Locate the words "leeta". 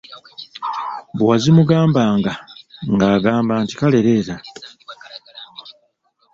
4.05-4.35